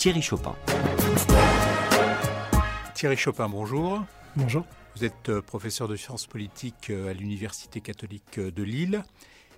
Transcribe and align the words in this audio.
Thierry 0.00 0.22
Chopin. 0.22 0.56
Thierry 2.94 3.18
Chopin, 3.18 3.50
bonjour. 3.50 4.02
Bonjour. 4.34 4.64
Vous 4.96 5.04
êtes 5.04 5.28
euh, 5.28 5.42
professeur 5.42 5.88
de 5.88 5.96
sciences 5.96 6.26
politiques 6.26 6.88
euh, 6.88 7.10
à 7.10 7.12
l'Université 7.12 7.82
catholique 7.82 8.38
euh, 8.38 8.50
de 8.50 8.62
Lille 8.62 9.04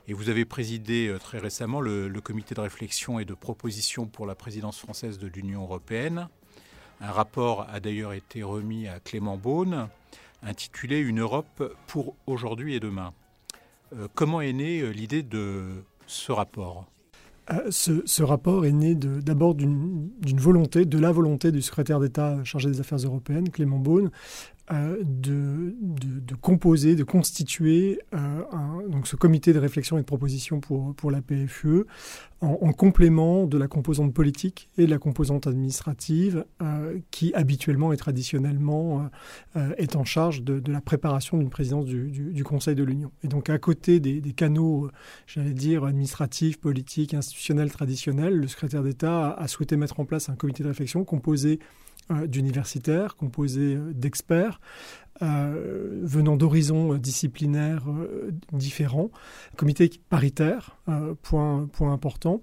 et 0.08 0.14
vous 0.14 0.30
avez 0.30 0.44
présidé 0.44 1.16
très 1.20 1.38
récemment 1.38 1.80
le, 1.80 2.10
comité 2.20 2.56
de 2.56 2.60
réflexion 2.60 3.20
et 3.20 3.24
de 3.24 3.34
proposition 3.34 4.06
pour 4.06 4.26
la 4.26 4.34
présidence 4.34 4.80
française 4.80 5.20
de 5.20 5.28
l'Union 5.28 5.62
européenne. 5.62 6.28
Un 7.00 7.12
rapport 7.12 7.68
a 7.70 7.78
d'ailleurs 7.78 8.12
été 8.12 8.42
remis 8.42 8.88
à 8.88 8.98
Clément 8.98 9.36
Beaune 9.36 9.88
intitulé 10.42 10.98
Une 10.98 11.20
Europe 11.20 11.72
pour 11.86 12.16
aujourd'hui 12.26 12.74
et 12.74 12.80
demain. 12.80 13.14
comment 14.16 14.40
est 14.40 14.52
née 14.52 14.92
l'idée 14.92 15.22
de 15.22 15.84
ce 16.08 16.32
rapport? 16.32 16.91
Ce, 17.70 18.02
ce, 18.04 18.22
rapport 18.22 18.64
est 18.64 18.72
né 18.72 18.94
d'abord 18.94 19.54
d'une 19.54 20.10
volonté, 20.38 20.84
de 20.84 20.98
la 20.98 21.12
volonté 21.12 21.50
du 21.52 21.60
secrétaire 21.60 22.00
d'État 22.00 22.42
chargé 22.44 22.70
des 22.70 22.80
affaires 22.80 22.98
européennes, 22.98 23.50
Clément 23.50 23.78
Beaune, 23.78 24.10
euh, 24.72 25.02
de, 25.04 26.34
composer, 26.40 26.96
de 26.96 27.04
constituer 27.04 28.00
euh, 28.14 28.42
un, 28.50 28.82
donc 28.88 29.06
ce 29.06 29.16
comité 29.16 29.52
de 29.52 29.58
réflexion 29.58 29.98
et 29.98 30.00
de 30.00 30.06
proposition 30.06 30.60
pour, 30.60 30.94
pour 30.94 31.10
la 31.10 31.20
PFUE 31.20 31.84
en, 32.40 32.72
complément 32.72 33.46
de 33.46 33.58
la 33.58 33.68
composante 33.68 34.14
politique 34.14 34.70
et 34.78 34.86
de 34.86 34.90
la 34.90 34.98
composante 34.98 35.46
administrative 35.46 36.46
euh, 36.62 36.98
qui 37.10 37.34
habituellement 37.34 37.92
et 37.92 37.96
traditionnellement 37.96 39.08
est 39.76 39.94
en 39.94 40.04
charge 40.04 40.42
de, 40.42 40.60
la 40.70 40.80
préparation 40.80 41.36
d'une 41.38 41.50
présidence 41.50 41.84
du, 41.86 42.44
Conseil 42.44 42.74
de 42.74 42.82
l'Union. 42.82 43.12
Et 43.22 43.28
donc 43.28 43.50
à 43.50 43.58
côté 43.58 44.00
des, 44.00 44.20
canaux, 44.32 44.90
j'allais 45.26 45.54
dire, 45.54 45.84
administratifs, 45.84 46.58
politiques, 46.58 47.14
institutionnels, 47.14 47.70
traditionnels, 47.70 48.36
le 48.36 48.48
secrétaire 48.48 48.82
d'État 48.82 49.32
a, 49.32 49.46
souhaité 49.48 49.76
mettre 49.76 50.00
en 50.00 50.04
place 50.04 50.28
un 50.28 50.34
comité 50.34 50.62
de 50.64 50.68
réflexion 50.68 51.04
composé 51.04 51.60
d'universitaires, 52.26 53.16
composés 53.16 53.76
euh, 53.76 53.92
d'experts, 53.92 54.60
euh, 55.20 56.00
venant 56.02 56.36
d'horizons 56.36 56.94
disciplinaires 56.94 57.84
différents. 58.52 59.10
Comité 59.56 59.88
paritaire, 60.08 60.78
point, 61.22 61.68
point 61.70 61.92
important, 61.92 62.40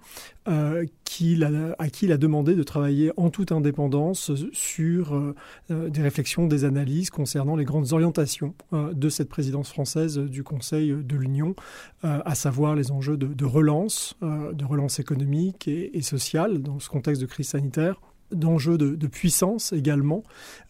qui 1.04 1.44
à 1.44 1.90
qui 1.90 2.06
il 2.06 2.12
a 2.12 2.18
demandé 2.18 2.56
de 2.56 2.64
travailler 2.64 3.12
en 3.18 3.32
toute 3.32 3.52
indépendance 3.52 4.32
sur 4.54 5.34
des 5.70 6.02
réflexions, 6.02 6.48
des 6.48 6.64
analyses 6.64 7.10
concernant 7.10 7.58
les 7.58 7.66
grandes 7.66 7.92
orientations 7.92 8.54
de 8.72 9.10
cette 9.10 9.30
présidence 9.30 9.72
française 9.72 10.18
du 10.18 10.44
Conseil 10.44 10.92
de 10.92 11.16
l'Union, 11.18 11.56
à 12.04 12.36
savoir 12.36 12.76
les 12.76 12.92
enjeux 12.92 13.18
de, 13.18 13.46
relance, 13.46 14.16
de 14.22 14.64
relance 14.64 15.00
économique 15.00 15.68
et, 15.68 15.98
et 15.98 16.02
sociale 16.02 16.62
dans 16.62 16.80
ce 16.80 16.88
contexte 16.88 17.20
de 17.22 17.28
crise 17.28 17.50
sanitaire 17.50 18.00
d'enjeux 18.32 18.78
de, 18.78 19.08
puissance 19.08 19.74
également, 19.74 20.24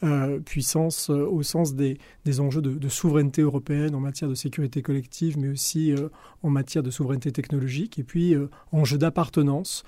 euh, 0.03 0.39
puissance 0.39 1.09
euh, 1.09 1.25
au 1.25 1.43
sens 1.43 1.73
des, 1.75 1.97
enjeux 2.39 2.61
de, 2.61 2.89
souveraineté 2.89 3.41
européenne 3.41 3.95
en 3.95 3.99
matière 3.99 4.29
de 4.29 4.35
sécurité 4.35 4.81
collective, 4.81 5.37
mais 5.37 5.49
aussi 5.49 5.91
euh, 5.91 6.09
en 6.43 6.49
matière 6.49 6.83
de 6.83 6.91
souveraineté 6.91 7.31
technologique, 7.31 7.99
et 7.99 8.03
puis 8.03 8.35
enjeux 8.71 8.97
d'appartenance, 8.97 9.83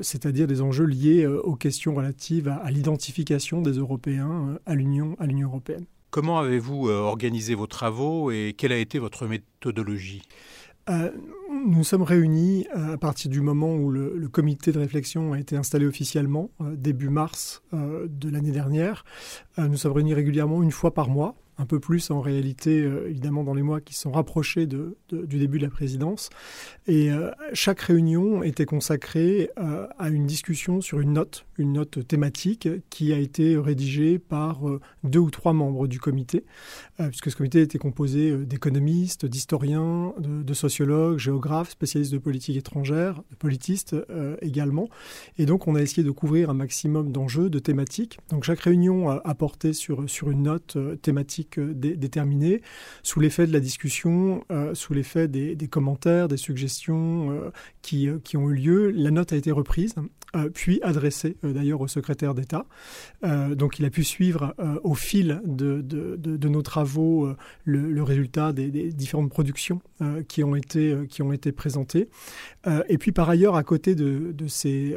c'est-à-dire 0.00 0.46
des 0.46 0.60
enjeux 0.60 0.86
liés 0.86 1.26
aux 1.26 1.54
questions 1.54 1.94
relatives 1.94 2.48
à, 2.48 2.70
l'identification 2.70 3.62
des 3.62 3.72
Européens 3.72 4.58
à 4.66 4.72
à 4.72 4.74
l'Union 4.74 5.16
européenne. 5.42 5.84
Comment 6.10 6.38
avez-vous 6.38 6.88
organisé 6.88 7.54
vos 7.54 7.66
travaux 7.66 8.30
et 8.30 8.54
quelle 8.56 8.72
a 8.72 8.78
été 8.78 8.98
votre 8.98 9.26
méthodologie? 9.26 10.22
Euh, 10.90 11.10
nous 11.48 11.84
sommes 11.84 12.02
réunis 12.02 12.66
euh, 12.76 12.94
à 12.94 12.98
partir 12.98 13.30
du 13.30 13.40
moment 13.40 13.74
où 13.74 13.90
le, 13.90 14.28
comité 14.28 14.72
de 14.72 14.78
réflexion 14.78 15.32
a 15.32 15.38
été 15.38 15.56
installé 15.56 15.86
officiellement, 15.86 16.50
euh, 16.60 16.74
début 16.74 17.08
mars 17.08 17.62
de 17.72 18.28
l'année 18.28 18.50
dernière. 18.50 19.04
nous 19.58 19.76
sommes 19.76 19.92
réunis 19.92 20.14
régulièrement 20.14 20.62
une 20.62 20.70
fois 20.70 20.92
par 20.94 21.08
mois 21.08 21.36
un 21.58 21.66
peu 21.66 21.80
plus 21.80 22.10
en 22.10 22.20
réalité, 22.20 22.80
euh, 22.80 23.08
évidemment, 23.08 23.44
dans 23.44 23.54
les 23.54 23.62
mois 23.62 23.80
qui 23.80 23.94
sont 23.94 24.10
rapprochés 24.10 24.66
du 24.66 24.94
début 25.10 25.58
de 25.58 25.64
la 25.64 25.70
présidence. 25.70 26.30
Et 26.86 27.12
euh, 27.12 27.30
chaque 27.52 27.80
réunion 27.80 28.42
était 28.42 28.64
consacrée 28.64 29.50
euh, 29.58 29.86
à 29.98 30.08
une 30.08 30.26
discussion 30.26 30.80
sur 30.80 31.00
une 31.00 31.12
note, 31.12 31.46
une 31.58 31.74
note 31.74 32.06
thématique 32.06 32.68
qui 32.90 33.12
a 33.12 33.18
été 33.18 33.56
rédigée 33.56 34.18
par 34.18 34.60
deux 35.04 35.18
ou 35.18 35.30
trois 35.30 35.52
membres 35.52 35.86
du 35.86 36.00
comité, 36.00 36.44
puisque 36.98 37.30
ce 37.30 37.36
comité 37.36 37.60
était 37.60 37.78
composé 37.78 38.36
d'économistes, 38.44 39.26
d'historiens, 39.26 40.14
de, 40.18 40.42
de, 40.42 40.54
sociologues, 40.54 41.18
géographes, 41.18 41.70
spécialistes 41.70 42.12
de 42.12 42.18
politique 42.18 42.56
étrangère, 42.56 43.22
de 43.30 43.36
politistes 43.36 43.94
également. 44.40 44.88
Et 45.38 45.46
donc, 45.46 45.68
on 45.68 45.74
a 45.74 45.82
essayé 45.82 46.02
de 46.02 46.10
couvrir 46.10 46.50
un 46.50 46.54
maximum 46.54 47.12
d'enjeux, 47.12 47.50
de 47.50 47.58
thématiques. 47.58 48.18
Donc, 48.30 48.44
chaque 48.44 48.60
réunion 48.60 49.10
a 49.10 49.34
porté 49.34 49.72
sur, 49.72 50.08
sur 50.08 50.30
une 50.30 50.42
note 50.42 50.76
thématique 51.02 51.41
déterminés, 51.58 52.62
sous 53.02 53.20
l'effet 53.20 53.46
de 53.46 53.52
la 53.52 53.60
discussion, 53.60 54.44
euh, 54.50 54.74
sous 54.74 54.94
l'effet 54.94 55.28
des, 55.28 55.56
commentaires, 55.68 56.28
des 56.28 56.36
suggestions 56.36 57.30
euh, 57.30 57.50
qui, 57.82 58.08
euh, 58.08 58.18
ont 58.34 58.50
eu 58.50 58.54
lieu. 58.54 58.90
La 58.90 59.10
note 59.10 59.32
a 59.32 59.36
été 59.36 59.50
reprise, 59.50 59.94
puis 60.54 60.80
adressée 60.82 61.36
d'ailleurs 61.42 61.82
au 61.82 61.88
secrétaire 61.88 62.34
d'État. 62.34 62.64
donc 63.22 63.78
il 63.78 63.84
a 63.84 63.90
pu 63.90 64.02
suivre 64.02 64.54
au 64.82 64.94
fil 64.94 65.42
de, 65.44 66.48
nos 66.48 66.62
travaux 66.62 67.28
le, 67.64 68.02
résultat 68.02 68.54
des, 68.54 68.70
différentes 68.92 69.28
productions 69.28 69.82
qui, 70.28 70.42
ont 70.42 70.54
été, 70.56 71.52
présentées. 71.52 72.08
et 72.88 72.96
puis 72.96 73.12
par 73.12 73.28
ailleurs, 73.28 73.56
à 73.56 73.62
côté 73.62 73.94
de 73.94 74.48
ces 74.48 74.96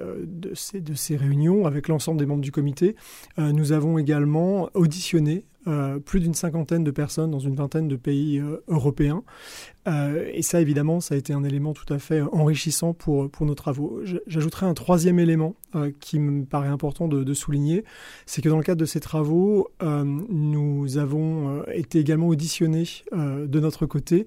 réunions 1.09 1.66
avec 1.66 1.89
l'ensemble 1.89 2.17
des 2.17 2.25
membres 2.25 2.41
du 2.41 2.53
comité, 2.53 2.95
nous 3.38 3.73
avons 3.73 3.97
également 3.97 4.69
auditionné 4.73 5.44
euh, 5.67 5.99
plus 5.99 6.19
d'une 6.19 6.33
cinquantaine 6.33 6.83
de 6.83 6.91
personnes 6.91 7.31
dans 7.31 7.39
une 7.39 7.55
vingtaine 7.55 7.87
de 7.87 7.95
pays 7.95 8.39
euh, 8.39 8.63
européens. 8.67 9.23
Euh, 9.87 10.29
et 10.33 10.41
ça, 10.41 10.61
évidemment, 10.61 10.99
ça 10.99 11.15
a 11.15 11.17
été 11.17 11.33
un 11.33 11.43
élément 11.43 11.73
tout 11.73 11.91
à 11.91 11.97
fait 11.97 12.21
enrichissant 12.21 12.93
pour, 12.93 13.29
pour 13.29 13.45
nos 13.45 13.55
travaux. 13.55 14.01
J'ajouterai 14.27 14.65
un 14.65 14.73
troisième 14.73 15.19
élément 15.19 15.55
qui 15.99 16.19
me 16.19 16.45
paraît 16.45 16.69
important 16.69 17.07
de, 17.07 17.23
de 17.23 17.33
souligner, 17.33 17.83
c'est 18.25 18.41
que 18.41 18.47
dans 18.47 18.57
le 18.57 18.63
cadre 18.63 18.79
de 18.79 18.85
ces 18.85 19.01
travaux, 19.01 19.69
nous 19.81 20.97
avons 20.97 21.63
été 21.65 21.99
également 21.99 22.27
auditionnés 22.27 22.87
de 23.11 23.59
notre 23.59 23.85
côté 23.85 24.25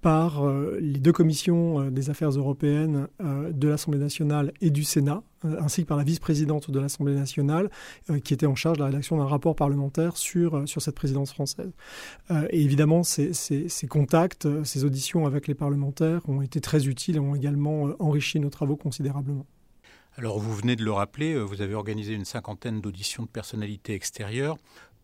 par 0.00 0.44
euh, 0.44 0.78
les 0.80 1.00
deux 1.00 1.12
commissions 1.12 1.80
euh, 1.80 1.90
des 1.90 2.10
affaires 2.10 2.30
européennes 2.30 3.08
euh, 3.20 3.50
de 3.52 3.68
l'Assemblée 3.68 3.98
nationale 3.98 4.52
et 4.60 4.70
du 4.70 4.84
Sénat, 4.84 5.22
ainsi 5.44 5.82
que 5.82 5.88
par 5.88 5.96
la 5.96 6.04
vice-présidente 6.04 6.70
de 6.70 6.78
l'Assemblée 6.78 7.14
nationale, 7.14 7.70
qui 8.24 8.34
était 8.34 8.46
en 8.46 8.56
charge 8.56 8.78
de 8.78 8.82
la 8.82 8.88
rédaction 8.88 9.18
d'un 9.18 9.26
rapport 9.26 9.54
parlementaire 9.54 10.16
sur, 10.16 10.64
cette 10.66 10.96
présidence 10.96 11.32
française. 11.32 11.70
et 12.50 12.60
évidemment, 12.60 13.04
ces, 13.04 13.32
ces, 13.34 13.68
ces, 13.68 13.86
contacts, 13.86 14.48
ces 14.64 14.82
auditions 14.82 15.26
avec 15.26 15.46
les 15.46 15.54
parlementaires 15.54 16.28
ont 16.28 16.42
été 16.42 16.60
très 16.60 16.88
utiles 16.88 17.16
et 17.16 17.20
ont 17.20 17.36
également 17.36 17.90
enrichi 18.00 18.40
nos 18.40 18.50
travaux 18.50 18.74
considérablement. 18.74 19.46
Alors 20.16 20.40
vous 20.40 20.52
venez 20.52 20.74
de 20.74 20.82
le 20.82 20.90
rappeler, 20.90 21.38
vous 21.38 21.62
avez 21.62 21.74
organisé 21.74 22.14
une 22.14 22.24
cinquantaine 22.24 22.80
d'auditions 22.80 23.22
de 23.22 23.28
personnalités 23.28 23.94
extérieures. 23.94 24.56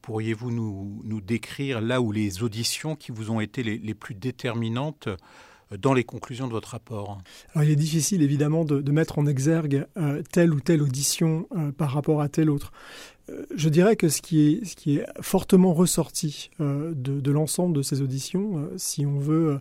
Pourriez-vous 0.05 0.51
nous, 0.51 1.21
décrire 1.23 1.81
là 1.81 2.03
où 2.03 2.13
les 2.13 2.43
auditions 2.43 2.95
qui 2.95 3.11
vous 3.11 3.31
ont 3.31 3.41
été 3.41 3.63
les, 3.63 3.95
plus 3.95 4.15
déterminantes 4.15 5.09
euh, 5.09 5.79
dans 5.79 5.95
les 5.95 6.05
conclusions 6.05 6.47
de 6.47 6.53
votre 6.53 6.69
rapport? 6.69 7.23
Alors, 7.55 7.65
il 7.65 7.71
est 7.71 7.77
difficile 7.77 8.21
évidemment 8.21 8.67
de, 8.67 8.93
mettre 8.93 9.19
en 9.19 9.27
exergue 9.27 9.87
euh, 9.97 10.23
telle 10.31 10.53
ou 10.53 10.61
telle 10.61 10.83
audition 10.83 11.49
euh, 11.57 11.73
par 11.73 11.91
rapport 11.91 12.21
à 12.21 12.29
telle 12.29 12.51
autre. 12.51 12.71
je 13.57 13.71
dirais 13.71 13.97
que 13.97 14.11
ce 14.11 14.21
qui 14.21 14.43
est, 14.43 14.67
ce 14.67 14.77
qui 14.77 14.99
est 14.99 15.07
fortement 15.23 15.73
ressorti 15.73 16.51
de, 16.61 16.93
de 16.93 17.31
l'ensemble 17.31 17.75
de 17.75 17.81
ces 17.81 18.03
auditions, 18.03 18.69
si 18.77 19.07
on 19.07 19.19
veut 19.19 19.59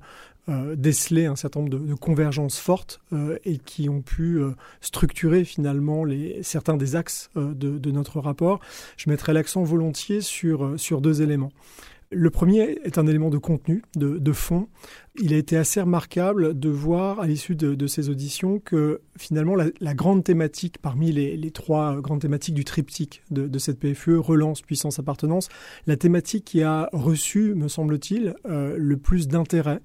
euh, 0.50 0.76
déceler 0.76 1.26
un 1.26 1.38
certain 1.38 1.62
nombre 1.62 1.80
de, 1.80 1.94
convergences 1.94 2.60
fortes 2.60 3.00
euh, 3.14 3.38
et 3.46 3.60
qui 3.60 3.88
ont 3.88 4.02
pu 4.02 4.42
euh, 4.42 4.52
structurer 4.82 5.46
finalement 5.46 6.04
les, 6.04 6.44
certains 6.44 6.76
des 6.76 6.98
axes 6.98 7.30
de, 7.36 7.92
notre 7.92 8.20
rapport. 8.20 8.60
Je 8.98 9.10
mettrai 9.10 9.32
l'accent 9.32 9.64
volontiers 9.64 10.20
sur, 10.20 10.74
sur 10.78 11.00
deux 11.00 11.22
éléments. 11.22 11.52
Le 12.16 12.30
premier 12.30 12.78
est 12.84 13.00
un 13.00 13.08
élément 13.08 13.32
de 13.32 13.40
contenu, 13.40 13.82
de, 13.96 14.32
fond. 14.34 14.68
Il 15.20 15.34
a 15.34 15.38
été 15.38 15.58
assez 15.58 15.82
remarquable 15.82 16.58
de 16.58 16.70
voir 16.70 17.20
à 17.20 17.26
l'issue 17.26 17.56
de, 17.56 17.88
ces 17.88 18.10
auditions 18.10 18.60
que 18.60 19.02
finalement 19.18 19.56
la, 19.56 19.94
grande 19.96 20.24
thématique 20.24 20.78
parmi 20.80 21.12
les, 21.12 21.52
trois 21.52 22.00
grandes 22.02 22.22
thématiques 22.22 22.54
du 22.54 22.66
triptyque 22.66 23.24
de, 23.32 23.58
cette 23.58 23.80
PFE, 23.80 24.18
relance, 24.20 24.62
puissance, 24.62 25.00
appartenance, 25.00 25.50
la 25.88 25.98
thématique 25.98 26.46
qui 26.46 26.62
a 26.62 26.90
reçu, 26.94 27.56
me 27.56 27.68
semble-t-il, 27.68 28.36
euh, 28.46 28.76
le 28.78 28.98
plus 28.98 29.28
d'intérêt, 29.28 29.80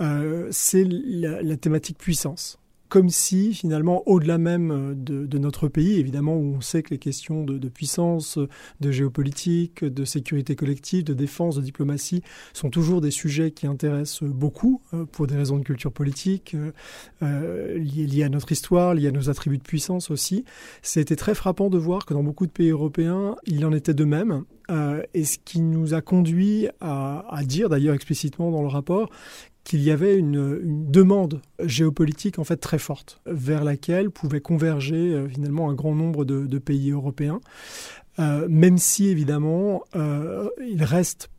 euh, 0.00 0.48
c'est 0.50 0.84
la 0.84 1.56
thématique 1.56 1.98
puissance 1.98 2.58
comme 2.94 3.10
si 3.10 3.54
finalement, 3.54 4.06
au-delà 4.06 4.38
même 4.38 4.70
euh, 4.70 4.94
de, 4.94 5.38
notre 5.38 5.66
pays, 5.66 5.98
évidemment, 5.98 6.36
où 6.36 6.54
on 6.54 6.60
sait 6.60 6.84
que 6.84 6.90
les 6.90 6.98
questions 6.98 7.42
de, 7.42 7.68
puissance, 7.68 8.38
de 8.80 8.92
géopolitique, 8.92 9.84
de 9.84 10.04
sécurité 10.04 10.54
collective, 10.54 11.02
de 11.02 11.12
défense, 11.12 11.56
de 11.56 11.60
diplomatie 11.60 12.22
sont 12.52 12.70
toujours 12.70 13.00
des 13.00 13.10
sujets 13.10 13.50
qui 13.50 13.66
intéressent 13.66 14.22
beaucoup 14.22 14.80
euh, 14.92 15.06
pour 15.06 15.26
des 15.26 15.34
raisons 15.34 15.58
de 15.58 15.64
culture 15.64 15.90
politique, 15.90 16.56
liées, 17.20 18.22
à 18.22 18.28
notre 18.28 18.52
histoire, 18.52 18.94
liées 18.94 19.08
à 19.08 19.10
nos 19.10 19.28
attributs 19.28 19.58
de 19.58 19.64
puissance 19.64 20.12
aussi. 20.12 20.44
C'était 20.82 21.16
très 21.16 21.34
frappant 21.34 21.70
de 21.70 21.78
voir 21.78 22.06
que 22.06 22.14
dans 22.14 22.22
beaucoup 22.22 22.46
de 22.46 22.52
pays 22.52 22.70
européens, 22.70 23.34
il 23.44 23.66
en 23.66 23.72
était 23.72 23.94
de 23.94 24.04
même. 24.04 24.44
Et 24.68 25.24
ce 25.24 25.38
qui 25.44 25.60
nous 25.60 25.94
a 25.94 26.00
conduit 26.00 26.68
à, 26.80 27.40
dire, 27.44 27.68
d'ailleurs 27.68 27.94
explicitement 27.94 28.50
dans 28.50 28.62
le 28.62 28.68
rapport, 28.68 29.10
qu'il 29.64 29.82
y 29.82 29.90
avait 29.90 30.16
une, 30.16 30.90
demande 30.90 31.40
géopolitique 31.60 32.38
en 32.38 32.44
fait 32.44 32.58
très 32.58 32.78
forte 32.78 33.20
vers 33.26 33.64
laquelle 33.64 34.10
pouvaient 34.10 34.40
converger 34.40 35.14
euh, 35.14 35.28
finalement 35.28 35.70
un 35.70 35.74
grand 35.74 35.94
nombre 35.94 36.24
de, 36.24 36.58
pays 36.58 36.90
européens, 36.90 37.40
euh, 38.18 38.46
même 38.48 38.78
si 38.78 39.08
évidemment 39.08 39.82
euh, 39.96 40.48
il 40.66 40.84
reste 40.84 41.30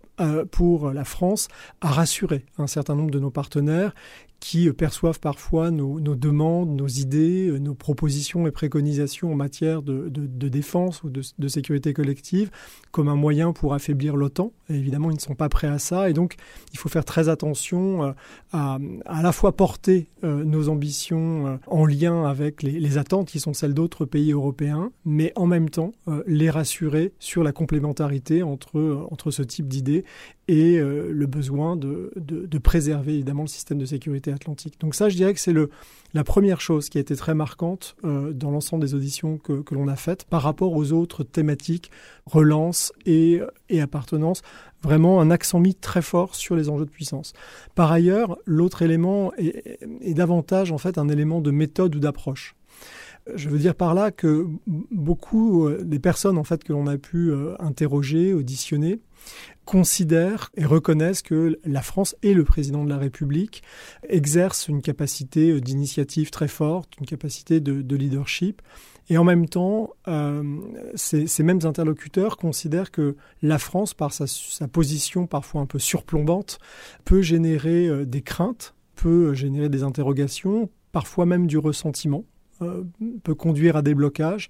pour 0.50 0.92
la 0.92 1.04
France 1.04 1.50
à 1.82 1.90
rassurer 1.90 2.46
un 2.58 2.68
certain 2.68 2.96
nombre 2.96 3.12
de 3.12 3.20
nos 3.20 3.32
partenaires 3.32 3.94
qui 4.40 4.72
perçoivent 4.72 5.20
parfois 5.20 5.72
nos, 5.72 6.00
demandes, 6.00 6.70
nos 6.70 6.88
idées, 6.88 7.48
euh, 7.48 7.58
nos 7.58 7.74
propositions 7.74 8.48
et 8.48 8.52
préconisations 8.52 9.32
en 9.32 9.36
matière 9.36 9.82
de, 9.82 10.10
défense 10.48 11.04
ou 11.04 11.10
de, 11.10 11.48
sécurité 11.48 11.94
collective 11.94 12.52
comme 12.92 13.08
un 13.08 13.16
moyen 13.16 13.54
pour 13.54 13.74
affaiblir 13.74 14.16
l'OTAN. 14.16 14.52
évidemment, 14.70 15.12
ils 15.12 15.16
ne 15.16 15.20
sont 15.20 15.36
pas 15.36 15.50
prêts 15.50 15.68
à 15.68 15.80
ça. 15.80 16.10
Et 16.10 16.14
donc, 16.14 16.36
il 16.74 16.80
faut 16.80 16.90
faire 16.90 17.06
très 17.06 17.30
attention 17.30 18.04
euh, 18.04 18.12
à 18.52 18.78
à 19.06 19.22
la 19.22 19.32
fois 19.32 19.56
porter 19.56 20.08
euh, 20.24 20.44
nos 20.44 20.70
ambitions 20.70 21.60
en 21.68 21.86
lien 21.86 22.26
avec 22.26 22.64
les, 22.64 22.80
les, 22.80 22.98
attentes 22.98 23.28
qui 23.28 23.40
sont 23.40 23.54
celles 23.54 23.74
d'autres 23.74 24.06
pays 24.06 24.32
européens, 24.32 24.92
mais 25.06 25.32
en 25.36 25.46
même 25.46 25.70
temps 25.70 25.92
les 26.28 26.50
rassurer 26.50 27.14
sur 27.20 27.44
la 27.44 27.52
complémentarité 27.52 28.44
entre, 28.44 29.08
entre 29.10 29.32
ce 29.32 29.44
type 29.44 29.68
d'idées 29.68 30.04
et 30.48 30.78
euh, 30.78 31.10
le 31.12 31.26
besoin 31.26 31.76
de, 31.76 32.12
de, 32.16 32.58
préserver 32.60 33.14
évidemment 33.16 33.44
le 33.44 33.48
système 33.48 33.78
de 33.78 33.86
sécurité 33.86 34.32
atlantique. 34.32 34.80
Donc 34.80 34.96
ça, 34.96 35.10
je 35.10 35.16
dirais 35.16 35.34
que 35.34 35.40
c'est 35.40 35.54
la 36.14 36.24
première 36.24 36.62
chose 36.62 36.90
qui 36.90 36.98
a 36.98 37.02
été 37.02 37.16
très 37.16 37.34
marquante 37.34 37.96
euh, 38.04 38.32
dans 38.32 38.52
l'ensemble 38.52 38.84
des 38.84 38.94
auditions 38.94 39.38
que, 39.38 39.62
que 39.62 39.76
l'on 39.76 39.88
a 39.88 39.96
faites 39.96 40.26
par 40.26 40.44
rapport 40.44 40.74
aux 40.74 40.92
autres 40.92 41.24
thématiques, 41.24 41.92
relance 42.26 42.94
et, 43.06 43.42
et 43.70 43.82
appartenance, 43.82 44.42
vraiment 44.84 45.20
un 45.20 45.32
accent 45.32 45.60
mis 45.60 45.76
très 45.76 46.02
fort 46.02 46.36
sur 46.36 46.56
les 46.56 46.70
enjeux 46.70 46.86
de 46.86 46.92
puissance. 46.92 47.34
Par 47.74 47.92
ailleurs, 47.92 48.38
l'autre 48.46 48.84
élément 48.84 49.34
est, 49.38 49.80
est 50.02 50.14
davantage 50.14 50.72
en 50.72 50.78
fait 50.78 50.98
un 50.98 51.10
élément 51.10 51.42
de 51.42 51.52
méthode 51.52 51.96
ou 51.96 52.00
d'approche. 52.00 52.56
Je 53.34 53.50
veux 53.50 53.58
dire 53.58 53.74
par 53.74 53.96
là 53.96 54.12
que 54.12 54.46
beaucoup 54.64 55.66
euh, 55.66 55.84
des 55.84 55.98
personnes 55.98 56.38
en 56.38 56.44
fait 56.44 56.64
que 56.64 56.72
l'on 56.74 56.86
a 56.86 56.98
pu 56.98 57.34
interroger, 57.60 58.34
auditionner, 58.34 59.00
considèrent 59.66 60.52
et 60.56 60.66
reconnaissent 60.66 61.22
que 61.22 61.60
la 61.66 61.82
France 61.82 62.16
et 62.22 62.34
le 62.34 62.44
président 62.44 62.84
de 62.84 62.90
la 62.90 62.98
République 62.98 63.64
exercent 64.08 64.68
une 64.68 64.82
capacité 64.82 65.60
d'initiative 65.60 66.30
très 66.30 66.48
forte, 66.48 66.98
une 67.00 67.06
capacité 67.06 67.60
de, 67.60 67.96
leadership. 67.96 68.62
Et 69.10 69.18
en 69.18 69.24
même 69.24 69.48
temps, 69.48 69.92
euh, 70.08 70.44
ces, 70.96 71.44
mêmes 71.44 71.60
interlocuteurs 71.64 72.38
considèrent 72.38 72.92
que 72.92 73.16
la 73.42 73.60
France, 73.60 73.94
par 73.94 74.14
sa, 74.14 74.26
position 74.68 75.28
parfois 75.28 75.62
un 75.62 75.66
peu 75.66 75.80
surplombante, 75.80 76.60
peut 77.04 77.22
générer 77.22 77.88
euh, 77.88 78.06
des 78.06 78.22
craintes, 78.22 78.74
peut 78.96 79.34
générer 79.34 79.70
des 79.70 79.84
interrogations, 79.84 80.70
parfois 80.92 81.26
même 81.26 81.48
du 81.48 81.58
ressentiment. 81.58 82.24
Euh, 82.62 82.84
peut 83.24 83.36
conduire 83.36 83.76
à 83.76 83.82
des 83.82 83.94
blocages. 83.94 84.50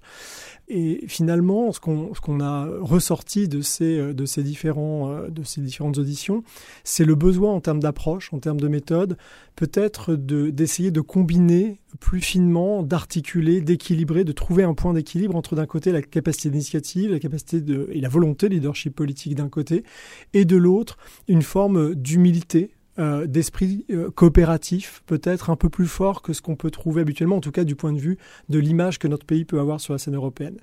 Et 0.68 1.04
finalement, 1.08 1.72
ce 1.72 1.80
qu'on 1.80 2.40
a 2.40 2.68
ressorti 2.80 3.48
de 3.48 3.62
ces, 3.62 4.14
de, 4.14 4.26
ces 4.26 4.44
différents, 4.44 5.10
euh, 5.10 5.28
de 5.28 5.42
ces 5.42 5.60
différentes 5.60 5.98
auditions, 5.98 6.44
c'est 6.84 7.04
le 7.04 7.16
besoin 7.16 7.52
en 7.52 7.60
termes 7.60 7.80
d'approche, 7.80 8.32
en 8.32 8.38
termes 8.38 8.60
de 8.60 8.68
méthode, 8.68 9.16
peut-être 9.56 10.14
d'essayer 10.14 10.92
de, 10.92 11.00
combiner 11.00 11.78
plus 11.98 12.20
finement, 12.20 12.84
d'articuler, 12.84 13.60
d'équilibrer, 13.60 14.22
de 14.22 14.32
trouver 14.32 14.62
un 14.62 14.74
point 14.74 14.92
d'équilibre 14.92 15.34
entre 15.34 15.56
d'un 15.56 15.66
côté 15.66 15.90
la 15.90 16.02
capacité 16.02 16.50
d'initiative, 16.50 17.10
la 17.10 17.18
capacité 17.18 17.60
de, 17.60 17.88
et 17.90 18.00
la 18.00 18.08
volonté 18.08 18.48
de 18.48 18.54
leadership 18.54 18.94
politique 18.94 19.34
d'un 19.34 19.48
côté, 19.48 19.82
et 20.32 20.44
de 20.44 20.56
l'autre 20.56 20.96
une 21.26 21.42
forme 21.42 21.94
d'humilité 21.96 22.70
euh, 22.98 23.26
d'esprit 23.26 23.84
euh, 23.90 24.10
coopératif, 24.10 25.02
peut-être 25.06 25.50
un 25.50 25.56
peu 25.56 25.68
plus 25.68 25.86
fort 25.86 26.22
que 26.22 26.32
ce 26.32 26.40
qu'on 26.40 26.56
peut 26.56 26.70
trouver 26.70 27.02
habituellement, 27.02 27.36
en 27.36 27.40
tout 27.40 27.50
cas 27.50 27.64
du 27.64 27.76
point 27.76 27.92
de 27.92 27.98
vue 27.98 28.16
de 28.48 28.58
l'image 28.58 28.98
que 28.98 29.06
notre 29.06 29.26
pays 29.26 29.44
peut 29.44 29.60
avoir 29.60 29.80
sur 29.80 29.92
la 29.92 29.98
scène 29.98 30.14
européenne, 30.14 30.56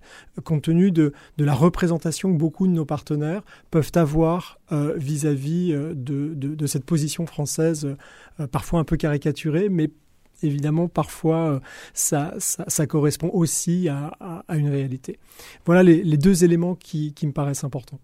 compte 0.44 0.63
tenu 0.63 0.91
de, 0.91 1.13
la 1.38 1.53
représentation 1.53 2.33
que 2.33 2.38
beaucoup 2.38 2.65
de 2.68 2.71
nos 2.71 2.85
partenaires 2.85 3.44
peuvent 3.69 3.91
avoir 3.95 4.59
euh, 4.71 4.94
vis-à-vis 4.97 5.74
de, 5.74 6.65
cette 6.65 6.85
position 6.85 7.25
française, 7.27 7.95
parfois 8.51 8.79
un 8.79 8.83
peu 8.83 8.97
caricaturée, 8.97 9.69
mais 9.69 9.91
évidemment, 10.41 10.88
parfois, 10.88 11.62
ça, 11.94 12.36
correspond 12.88 13.29
aussi 13.33 13.89
à, 13.89 14.44
une 14.50 14.69
réalité. 14.69 15.19
Voilà 15.65 15.83
les, 15.83 16.18
deux 16.18 16.44
éléments 16.44 16.75
qui 16.75 17.13
me 17.21 17.31
paraissent 17.31 17.63
importants. 17.63 18.00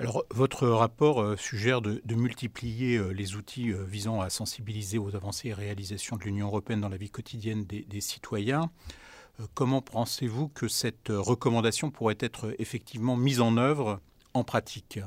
Alors, 0.00 0.24
votre 0.30 0.66
rapport 0.66 1.22
euh, 1.22 1.36
suggère 1.36 1.80
de, 1.80 2.00
multiplier 2.16 2.96
euh, 2.96 3.10
les 3.10 3.36
outils 3.36 3.70
euh, 3.70 3.84
visant 3.84 4.20
à 4.20 4.28
sensibiliser 4.28 4.98
aux 4.98 5.14
avancées 5.14 5.48
et 5.48 5.54
réalisations 5.54 6.16
de 6.16 6.24
l'Union 6.24 6.48
européenne 6.48 6.80
dans 6.80 6.88
la 6.88 6.96
vie 6.96 7.10
quotidienne 7.10 7.64
des, 7.64 8.00
citoyens. 8.00 8.70
comment 9.54 9.82
pensez-vous 9.82 10.48
que 10.48 10.66
cette 10.66 11.08
recommandation 11.10 11.90
pourrait 11.90 12.18
être 12.18 12.54
effectivement 12.58 13.16
mise 13.16 13.40
en 13.40 13.56
œuvre 13.56 14.00
en 14.34 14.42
pratique? 14.42 14.98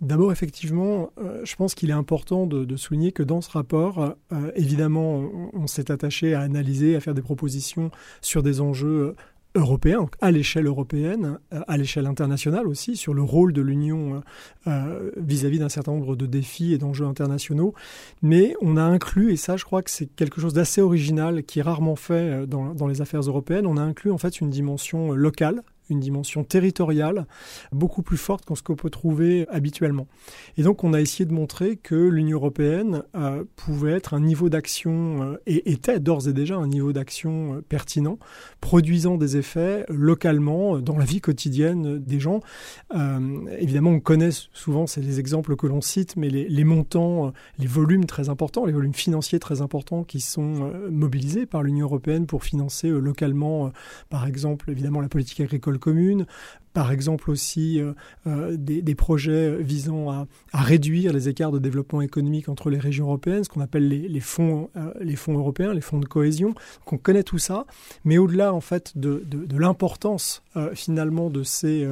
D'abord, 0.00 0.30
effectivement, 0.30 1.10
je 1.44 1.56
pense 1.56 1.74
qu'il 1.74 1.90
est 1.90 1.94
important 1.94 2.46
de, 2.46 2.76
souligner 2.76 3.12
que 3.12 3.22
dans 3.22 3.40
ce 3.40 3.50
rapport, 3.50 4.14
évidemment, 4.54 5.30
on 5.52 5.66
s'est 5.66 5.90
attaché 5.90 6.34
à 6.34 6.40
analyser, 6.40 6.96
à 6.96 7.00
faire 7.00 7.14
des 7.14 7.22
propositions 7.22 7.90
sur 8.20 8.42
des 8.42 8.60
enjeux 8.60 9.16
européen, 9.54 10.06
à 10.20 10.30
l'échelle 10.30 10.66
européenne, 10.66 11.38
euh, 11.52 11.60
à 11.68 11.76
l'échelle 11.76 12.06
internationale 12.06 12.66
aussi, 12.66 12.96
sur 12.96 13.14
le 13.14 13.22
rôle 13.22 13.52
de 13.52 13.62
l'Union 13.62 14.14
euh, 14.14 14.20
euh, 14.66 15.10
vis-à-vis 15.16 15.58
d'un 15.58 15.68
certain 15.68 15.92
nombre 15.92 16.16
de 16.16 16.26
défis 16.26 16.72
et 16.72 16.78
d'enjeux 16.78 17.06
internationaux. 17.06 17.74
Mais 18.22 18.54
on 18.60 18.76
a 18.76 18.82
inclus, 18.82 19.32
et 19.32 19.36
ça 19.36 19.56
je 19.56 19.64
crois 19.64 19.82
que 19.82 19.90
c'est 19.90 20.06
quelque 20.06 20.40
chose 20.40 20.54
d'assez 20.54 20.80
original 20.80 21.44
qui 21.44 21.60
est 21.60 21.62
rarement 21.62 21.96
fait 21.96 22.46
dans, 22.46 22.74
dans 22.74 22.86
les 22.86 23.00
affaires 23.00 23.22
européennes, 23.22 23.66
on 23.66 23.76
a 23.76 23.82
inclus 23.82 24.10
en 24.10 24.18
fait 24.18 24.40
une 24.40 24.50
dimension 24.50 25.12
locale 25.12 25.62
une 25.90 26.00
dimension 26.00 26.44
territoriale 26.44 27.26
beaucoup 27.72 28.02
plus 28.02 28.16
forte 28.16 28.44
qu'en 28.44 28.54
ce 28.54 28.62
qu'on 28.62 28.76
peut 28.76 28.90
trouver 28.90 29.46
habituellement. 29.48 30.06
Et 30.56 30.62
donc 30.62 30.84
on 30.84 30.92
a 30.94 31.00
essayé 31.00 31.24
de 31.24 31.32
montrer 31.32 31.76
que 31.76 31.94
l'Union 31.94 32.38
européenne 32.38 33.02
euh, 33.14 33.44
pouvait 33.56 33.92
être 33.92 34.14
un 34.14 34.20
niveau 34.20 34.48
d'action, 34.48 35.22
euh, 35.22 35.42
et 35.46 35.70
était 35.70 36.00
d'ores 36.00 36.28
et 36.28 36.32
déjà 36.32 36.56
un 36.56 36.66
niveau 36.66 36.92
d'action 36.92 37.56
euh, 37.56 37.60
pertinent, 37.60 38.18
produisant 38.60 39.16
des 39.16 39.36
effets 39.36 39.84
localement 39.88 40.78
dans 40.78 40.96
la 40.96 41.04
vie 41.04 41.20
quotidienne 41.20 41.98
des 41.98 42.20
gens. 42.20 42.40
évidemment, 43.58 43.90
on 43.90 44.00
connaît 44.00 44.30
souvent, 44.30 44.86
c'est 44.86 45.00
les 45.00 45.20
exemples 45.20 45.56
que 45.56 45.66
l'on 45.66 45.80
cite, 45.80 46.16
mais 46.16 46.28
les, 46.28 46.64
montants, 46.64 47.32
les 47.58 47.66
volumes 47.66 48.06
très 48.06 48.28
importants, 48.28 48.64
les 48.64 48.72
volumes 48.72 48.94
financiers 48.94 49.38
très 49.38 49.60
importants 49.60 50.04
qui 50.04 50.20
sont 50.20 50.72
mobilisés 50.90 51.46
par 51.46 51.62
l'Union 51.62 51.86
européenne 51.86 52.26
pour 52.26 52.44
financer 52.44 52.88
localement, 52.88 53.72
par 54.08 54.26
exemple, 54.26 54.70
évidemment, 54.70 55.00
la 55.00 55.08
politique 55.08 55.40
agricole 55.40 55.73
commune, 55.78 56.26
par 56.74 56.90
exemple 56.90 57.30
aussi 57.30 57.80
euh, 57.80 57.92
euh, 58.26 58.56
des, 58.58 58.94
projets 58.94 59.56
visant 59.62 60.10
à, 60.10 60.26
réduire 60.52 61.12
les 61.12 61.28
écarts 61.28 61.52
de 61.52 61.58
développement 61.58 62.02
économique 62.02 62.48
entre 62.48 62.68
les 62.68 62.78
régions 62.78 63.06
européennes, 63.06 63.44
ce 63.44 63.48
qu'on 63.48 63.60
appelle 63.60 63.88
les, 63.88 64.20
fonds, 64.20 64.68
euh, 64.76 64.92
les 65.00 65.16
fonds 65.16 65.38
européens, 65.38 65.72
les 65.72 65.80
fonds 65.80 66.00
de 66.00 66.06
cohésion. 66.06 66.48
Donc 66.48 66.92
on 66.92 66.98
connaît 66.98 67.22
tout 67.22 67.38
ça, 67.38 67.64
mais 68.04 68.18
au-delà 68.18 68.52
en 68.52 68.60
fait 68.60 68.98
de, 68.98 69.24
l'importance 69.56 70.42
finalement 70.74 71.30
de 71.30 71.42
ces, 71.44 71.86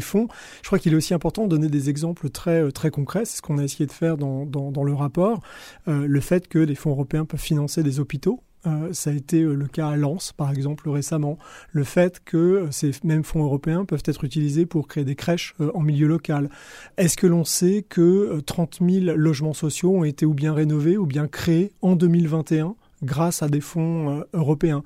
fonds, 0.00 0.28
je 0.62 0.66
crois 0.66 0.78
qu'il 0.78 0.94
est 0.94 0.96
aussi 0.96 1.14
important 1.14 1.44
de 1.44 1.48
donner 1.48 1.68
des 1.68 1.90
exemples 1.90 2.30
très, 2.30 2.70
concrets. 2.90 3.26
C'est 3.26 3.36
ce 3.36 3.42
qu'on 3.42 3.58
a 3.58 3.64
essayé 3.64 3.86
de 3.86 3.92
faire 3.92 4.16
dans 4.16 4.84
le 4.84 4.94
rapport. 4.94 5.40
le 5.86 6.20
fait 6.20 6.48
que 6.48 6.58
les 6.58 6.74
fonds 6.74 6.90
européens 6.90 7.26
peuvent 7.26 7.40
financer 7.40 7.82
des 7.82 8.00
hôpitaux 8.00 8.40
Euh, 8.66 8.92
ça 8.92 9.10
a 9.10 9.12
été 9.12 9.42
le 9.42 9.66
cas 9.66 9.88
à 9.88 9.96
Lens, 9.96 10.32
par 10.32 10.50
exemple, 10.50 10.88
récemment. 10.88 11.38
Le 11.70 11.84
fait 11.84 12.20
que 12.24 12.68
ces 12.70 12.92
mêmes 13.04 13.24
fonds 13.24 13.42
européens 13.42 13.84
peuvent 13.84 14.02
être 14.04 14.24
utilisés 14.24 14.66
pour 14.66 14.88
créer 14.88 15.04
des 15.04 15.16
crèches 15.16 15.54
en 15.74 15.80
milieu 15.80 16.06
local. 16.06 16.48
Est-ce 16.96 17.16
que 17.16 17.26
l'on 17.26 17.44
sait 17.44 17.84
que 17.88 18.40
30 18.40 18.78
000 18.88 19.16
logements 19.16 19.52
sociaux 19.52 19.96
ont 19.96 20.04
été 20.04 20.26
ou 20.26 20.34
bien 20.34 20.54
rénovés 20.54 20.96
ou 20.96 21.06
bien 21.06 21.26
créés 21.26 21.72
en 21.82 21.96
2021 21.96 22.76
grâce 23.02 23.42
à 23.42 23.48
des 23.48 23.60
fonds 23.60 24.24
européens 24.32 24.82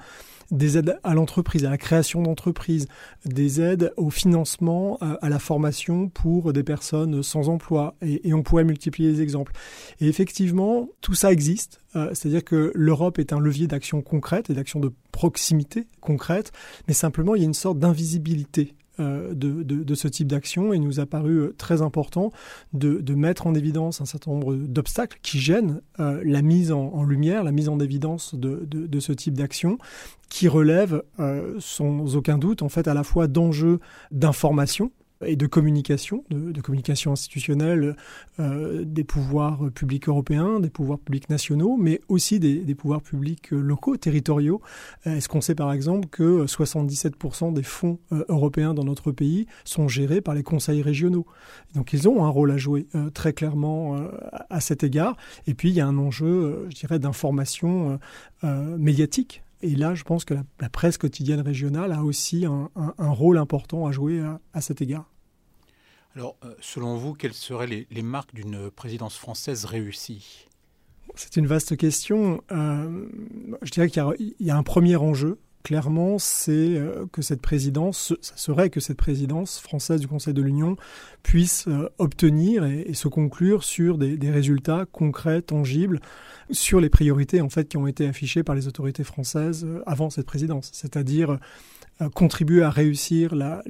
des 0.50 0.78
aides 0.78 0.98
à 1.02 1.14
l'entreprise, 1.14 1.64
à 1.64 1.70
la 1.70 1.78
création 1.78 2.22
d'entreprises, 2.22 2.86
des 3.24 3.60
aides 3.60 3.92
au 3.96 4.10
financement, 4.10 4.98
euh, 5.02 5.16
à 5.20 5.28
la 5.28 5.38
formation 5.38 6.08
pour 6.08 6.52
des 6.52 6.62
personnes 6.62 7.22
sans 7.22 7.48
emploi. 7.48 7.94
Et, 8.02 8.32
on 8.34 8.42
pourrait 8.42 8.64
multiplier 8.64 9.10
les 9.10 9.22
exemples. 9.22 9.52
Et 10.00 10.08
effectivement, 10.08 10.88
tout 11.00 11.14
ça 11.14 11.32
existe. 11.32 11.80
Euh, 11.94 12.10
c'est-à-dire 12.12 12.44
que 12.44 12.72
l'Europe 12.74 13.18
est 13.18 13.32
un 13.32 13.40
levier 13.40 13.66
d'action 13.66 14.02
concrète 14.02 14.50
et 14.50 14.54
d'action 14.54 14.80
de 14.80 14.92
proximité 15.12 15.86
concrète, 16.00 16.52
mais 16.86 16.94
simplement 16.94 17.34
il 17.34 17.40
y 17.40 17.44
a 17.44 17.46
une 17.46 17.54
sorte 17.54 17.78
d'invisibilité 17.78 18.74
euh, 18.98 19.34
de, 19.34 19.94
ce 19.94 20.08
type 20.08 20.28
d'action. 20.28 20.72
Et 20.72 20.78
nous 20.78 21.00
a 21.00 21.06
paru 21.06 21.38
euh, 21.38 21.54
très 21.58 21.82
important 21.82 22.32
de, 22.72 23.14
mettre 23.14 23.46
en 23.46 23.54
évidence 23.54 24.00
un 24.00 24.04
certain 24.04 24.30
nombre 24.30 24.54
d'obstacles 24.54 25.18
qui 25.22 25.38
gênent 25.38 25.80
euh, 26.00 26.22
la 26.24 26.42
mise 26.42 26.72
en, 26.72 27.02
lumière, 27.04 27.44
la 27.44 27.52
mise 27.52 27.68
en 27.68 27.78
évidence 27.78 28.34
de, 28.34 29.00
ce 29.00 29.12
type 29.12 29.34
d'action 29.34 29.78
qui 30.28 30.48
relève 30.48 31.02
sans 31.58 32.16
aucun 32.16 32.36
doute 32.36 32.62
en 32.62 32.68
fait 32.68 32.88
à 32.88 32.94
la 32.94 33.04
fois 33.04 33.28
d'enjeux 33.28 33.78
d'information 34.10 34.90
et 35.24 35.36
de 35.36 35.46
communication, 35.46 36.24
de, 36.30 36.60
communication 36.60 37.12
institutionnelle 37.12 37.96
euh, 38.38 38.84
des 38.84 39.04
pouvoirs 39.04 39.70
publics 39.74 40.08
européens, 40.08 40.60
des 40.60 40.68
pouvoirs 40.68 40.98
publics 40.98 41.30
nationaux, 41.30 41.76
mais 41.76 42.00
aussi 42.08 42.38
des, 42.38 42.74
pouvoirs 42.74 43.00
publics 43.00 43.50
locaux, 43.50 43.96
territoriaux. 43.96 44.60
Euh, 45.06 45.16
est-ce 45.16 45.28
qu'on 45.28 45.40
sait 45.40 45.54
par 45.54 45.72
exemple 45.72 46.08
que 46.08 46.44
77% 46.44 47.52
des 47.52 47.62
fonds 47.62 47.98
euh, 48.12 48.24
européens 48.28 48.74
dans 48.74 48.84
notre 48.84 49.12
pays 49.12 49.46
sont 49.64 49.88
gérés 49.88 50.20
par 50.20 50.34
les 50.34 50.42
conseils 50.42 50.82
régionaux? 50.82 51.26
Donc 51.74 51.92
ils 51.92 52.08
ont 52.08 52.24
un 52.24 52.28
rôle 52.28 52.50
à 52.50 52.58
jouer 52.58 52.86
très 53.14 53.32
clairement 53.32 53.96
à 54.50 54.60
cet 54.60 54.84
égard. 54.84 55.16
Et 55.46 55.54
puis 55.54 55.70
il 55.70 55.74
y 55.74 55.80
a 55.80 55.86
un 55.86 55.98
enjeu, 55.98 56.66
je 56.70 56.74
dirais, 56.74 56.98
d'information 56.98 57.98
médiatique 58.42 59.42
et 59.62 59.74
là, 59.74 59.94
je 59.94 60.04
pense 60.04 60.24
que 60.24 60.34
la, 60.60 60.68
presse 60.68 60.98
quotidienne 60.98 61.40
régionale 61.40 61.92
a 61.92 62.02
aussi 62.02 62.44
un, 62.44 62.70
rôle 62.98 63.38
important 63.38 63.86
à 63.86 63.92
jouer 63.92 64.22
à, 64.52 64.60
cet 64.60 64.82
égard. 64.82 65.10
Alors, 66.14 66.36
euh, 66.44 66.54
selon 66.60 66.96
vous, 66.96 67.14
quelles 67.14 67.34
seraient 67.34 67.66
les, 67.66 68.02
marques 68.02 68.34
d'une 68.34 68.70
présidence 68.70 69.16
française 69.16 69.64
réussie? 69.64 70.46
C'est 71.14 71.36
une 71.36 71.46
vaste 71.46 71.76
question. 71.76 72.42
Euh, 72.52 73.06
je 73.62 73.70
dirais 73.70 73.88
qu'il 73.88 74.34
y, 74.40 74.50
a 74.50 74.56
un 74.56 74.62
premier 74.62 74.96
enjeu 74.96 75.38
clairement, 75.66 76.20
c'est 76.20 76.76
euh, 76.76 77.06
que 77.10 77.22
cette 77.22 77.42
présidence, 77.42 78.14
ça 78.20 78.36
serait 78.36 78.70
que 78.70 78.78
cette 78.78 78.96
présidence 78.96 79.58
française 79.58 80.00
du 80.00 80.06
Conseil 80.06 80.32
de 80.32 80.40
l'Union 80.40 80.76
puisse 81.24 81.66
euh, 81.66 81.88
obtenir 81.98 82.64
et, 82.64 82.94
se 82.94 83.08
conclure 83.08 83.64
sur 83.64 83.98
des, 83.98 84.30
résultats 84.30 84.84
concrets, 84.92 85.42
tangibles, 85.42 85.98
sur 86.52 86.80
les 86.80 86.88
priorités 86.88 87.40
en 87.40 87.48
fait 87.48 87.68
qui 87.68 87.76
ont 87.78 87.88
été 87.88 88.06
affichées 88.06 88.44
par 88.44 88.54
les 88.54 88.68
autorités 88.68 89.02
françaises 89.02 89.64
euh, 89.64 89.82
avant 89.86 90.08
cette 90.08 90.26
présidence, 90.26 90.70
c'est-à-dire 90.72 91.40
contribuer 92.14 92.62
à 92.62 92.68
réussir 92.68 93.34
la, 93.34 93.62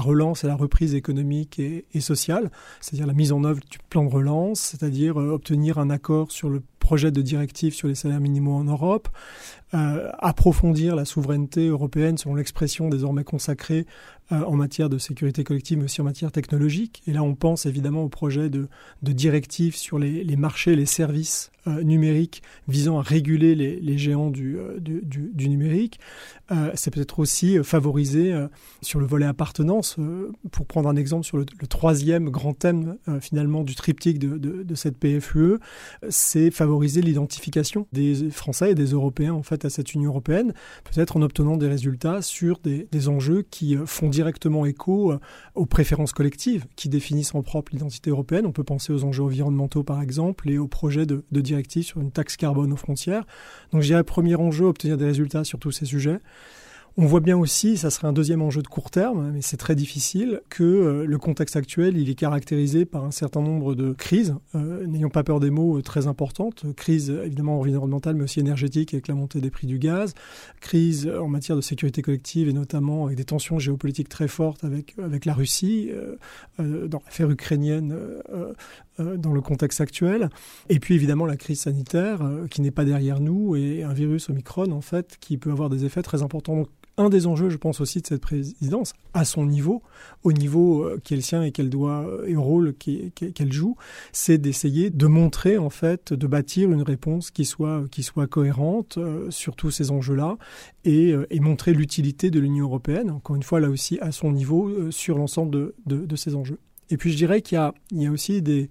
relance 0.00 0.42
et 0.42 0.46
la 0.46 0.56
reprise 0.56 0.94
économique 0.94 1.58
et, 1.58 1.84
et 1.92 2.00
sociale, 2.00 2.50
c'est-à-dire 2.80 3.06
la 3.06 3.12
mise 3.12 3.30
en 3.30 3.44
œuvre 3.44 3.60
du 3.70 3.76
plan 3.90 4.06
de 4.06 4.10
relance, 4.10 4.58
c'est-à-dire 4.58 5.18
obtenir 5.18 5.76
un 5.76 5.90
accord 5.90 6.32
sur 6.32 6.48
le 6.48 6.62
projet 6.84 7.10
de 7.10 7.22
directive 7.22 7.72
sur 7.72 7.88
les 7.88 7.94
salaires 7.94 8.20
minimaux 8.20 8.52
en 8.52 8.64
Europe, 8.64 9.08
euh, 9.74 10.10
approfondir 10.20 10.94
la 10.94 11.04
souveraineté 11.04 11.66
européenne 11.66 12.16
selon 12.16 12.36
l'expression 12.36 12.90
désormais 12.90 13.24
consacrée 13.24 13.86
euh, 14.30 14.44
en 14.44 14.54
matière 14.54 14.88
de 14.88 14.98
sécurité 14.98 15.42
collective, 15.42 15.78
mais 15.78 15.84
aussi 15.84 16.00
en 16.00 16.04
matière 16.04 16.30
technologique. 16.30 17.02
Et 17.08 17.12
là, 17.12 17.24
on 17.24 17.34
pense 17.34 17.66
évidemment 17.66 18.04
au 18.04 18.08
projet 18.08 18.50
de, 18.50 18.68
directive 19.02 19.74
sur 19.74 19.98
les, 19.98 20.36
marchés, 20.36 20.76
les 20.76 20.86
services 20.86 21.50
euh, 21.66 21.82
numériques 21.82 22.42
visant 22.68 22.98
à 22.98 23.02
réguler 23.02 23.54
les, 23.54 23.98
géants 23.98 24.30
du, 24.30 24.58
numérique. 25.38 25.98
C'est 26.74 26.92
peut-être 26.92 27.18
aussi 27.18 27.58
favoriser 27.64 28.34
sur 28.82 29.00
le 29.00 29.06
volet 29.06 29.26
appartenance, 29.26 29.96
pour 30.52 30.66
prendre 30.66 30.88
un 30.88 30.96
exemple 30.96 31.24
sur 31.24 31.38
le, 31.38 31.46
troisième 31.68 32.28
grand 32.28 32.52
thème 32.52 32.96
finalement 33.20 33.64
du 33.64 33.74
triptyque 33.74 34.18
de, 34.18 34.36
de 34.38 34.74
cette 34.74 34.98
PFUE, 34.98 35.58
c'est 36.10 36.50
favoriser 36.50 36.73
l'identification 36.80 37.86
des 37.92 38.30
Français 38.30 38.72
et 38.72 38.74
des 38.74 38.86
Européens 38.86 39.34
en 39.34 39.42
fait 39.42 39.64
à 39.64 39.70
cette 39.70 39.94
Union 39.94 40.10
européenne, 40.10 40.52
peut-être 40.84 41.16
en 41.16 41.22
obtenant 41.22 41.56
des 41.56 41.68
résultats 41.68 42.22
sur 42.22 42.58
des, 42.58 43.08
enjeux 43.08 43.44
qui 43.50 43.76
euh, 43.76 43.84
font 43.86 44.08
directement 44.08 44.64
écho 44.64 45.12
euh, 45.12 45.18
aux 45.54 45.66
préférences 45.66 46.12
collectives 46.12 46.64
qui 46.76 46.88
définissent 46.88 47.34
en 47.34 47.42
propre 47.42 47.72
l'identité 47.72 48.10
européenne. 48.10 48.46
On 48.46 48.52
peut 48.52 48.64
penser 48.64 48.92
aux 48.92 49.04
enjeux 49.04 49.22
environnementaux 49.22 49.82
par 49.82 50.00
exemple 50.00 50.48
et 50.48 50.58
au 50.58 50.68
projet 50.68 51.06
de, 51.06 51.24
de 51.30 51.40
directive 51.40 51.82
sur 51.82 52.00
une 52.00 52.10
taxe 52.10 52.36
carbone 52.36 52.72
aux 52.72 52.76
frontières. 52.76 53.26
Donc 53.72 53.82
je 53.82 53.88
dirais 53.88 54.04
premier 54.04 54.36
enjeu, 54.36 54.64
obtenir 54.64 54.96
des 54.96 55.06
résultats 55.06 55.44
sur 55.44 55.58
tous 55.58 55.72
ces 55.72 55.84
sujets. 55.84 56.20
On 56.96 57.06
voit 57.06 57.18
bien 57.18 57.36
aussi, 57.36 57.76
ça 57.76 57.90
serait 57.90 58.06
un 58.06 58.12
deuxième 58.12 58.40
enjeu 58.40 58.62
de 58.62 58.68
court 58.68 58.88
terme, 58.88 59.32
mais 59.32 59.42
c'est 59.42 59.56
très 59.56 59.74
difficile, 59.74 60.42
que 60.48 60.62
euh, 60.62 61.06
le 61.06 61.18
contexte 61.18 61.56
actuel, 61.56 61.96
il 61.96 62.08
est 62.08 62.14
caractérisé 62.14 62.84
par 62.84 63.04
un 63.04 63.10
certain 63.10 63.40
nombre 63.40 63.74
de 63.74 63.92
crises, 63.92 64.36
euh, 64.54 64.86
n'ayons 64.86 65.08
pas 65.08 65.24
peur 65.24 65.40
des 65.40 65.50
mots, 65.50 65.78
euh, 65.78 65.82
très 65.82 66.06
importantes. 66.06 66.64
Crise 66.76 67.10
évidemment 67.10 67.58
environnementale, 67.58 68.14
mais 68.14 68.22
aussi 68.22 68.38
énergétique 68.38 68.94
avec 68.94 69.08
la 69.08 69.16
montée 69.16 69.40
des 69.40 69.50
prix 69.50 69.66
du 69.66 69.80
gaz. 69.80 70.14
Crise 70.60 71.08
en 71.08 71.26
matière 71.26 71.56
de 71.56 71.62
sécurité 71.62 72.00
collective 72.00 72.48
et 72.48 72.52
notamment 72.52 73.06
avec 73.06 73.16
des 73.16 73.24
tensions 73.24 73.58
géopolitiques 73.58 74.08
très 74.08 74.28
fortes 74.28 74.62
avec, 74.62 74.94
avec 75.02 75.24
la 75.24 75.34
Russie, 75.34 75.90
dans 76.58 77.02
l'affaire 77.04 77.30
ukrainienne, 77.30 77.96
dans 78.98 79.32
le 79.32 79.40
contexte 79.40 79.80
actuel. 79.80 80.30
Et 80.68 80.78
puis 80.78 80.94
évidemment 80.94 81.26
la 81.26 81.36
crise 81.36 81.60
sanitaire 81.60 82.20
qui 82.50 82.60
n'est 82.60 82.70
pas 82.70 82.84
derrière 82.84 83.20
nous 83.20 83.56
et 83.56 83.82
un 83.82 83.92
virus 83.92 84.30
Omicron 84.30 84.70
en 84.70 84.80
fait 84.80 85.16
qui 85.20 85.38
peut 85.38 85.50
avoir 85.50 85.70
des 85.70 85.84
effets 85.84 86.02
très 86.02 86.22
importants 86.22 86.64
un 86.96 87.08
des 87.08 87.26
enjeux, 87.26 87.50
je 87.50 87.56
pense 87.56 87.80
aussi, 87.80 88.00
de 88.00 88.06
cette 88.06 88.20
présidence, 88.20 88.92
à 89.14 89.24
son 89.24 89.46
niveau, 89.46 89.82
au 90.22 90.32
niveau 90.32 90.84
euh, 90.84 91.00
qui 91.02 91.14
est 91.14 91.32
et 91.32 91.52
qu'elle 91.52 91.70
doit, 91.70 92.06
euh, 92.06 92.26
et 92.26 92.36
au 92.36 92.42
rôle 92.42 92.74
qu'elle 92.74 93.52
joue, 93.52 93.76
c'est 94.12 94.38
d'essayer 94.38 94.90
de 94.90 95.06
montrer, 95.06 95.58
en 95.58 95.70
fait, 95.70 96.12
de 96.12 96.26
bâtir 96.26 96.70
une 96.70 96.82
réponse 96.82 97.30
qui 97.30 97.44
soit, 97.44 97.84
qui 97.90 98.02
soit 98.02 98.26
cohérente 98.26 98.98
euh, 98.98 99.30
sur 99.30 99.56
tous 99.56 99.70
ces 99.70 99.90
enjeux-là 99.90 100.36
et, 100.84 101.14
montrer 101.40 101.74
l'utilité 101.74 102.30
de 102.30 102.40
l'Union 102.40 102.64
européenne, 102.64 103.10
encore 103.10 103.36
une 103.36 103.42
fois, 103.42 103.60
là 103.60 103.68
aussi, 103.68 103.98
à 104.00 104.12
son 104.12 104.32
niveau, 104.32 104.90
sur 104.90 105.18
l'ensemble 105.18 105.50
de, 105.50 105.74
de, 105.86 106.16
ces 106.16 106.34
enjeux. 106.34 106.58
Et 106.88 106.96
puis, 106.96 107.12
je 107.12 107.16
dirais 107.16 107.42
qu'il 107.42 107.58
y, 107.92 108.02
y 108.02 108.06
a 108.06 108.10
aussi 108.10 108.40
des, 108.40 108.70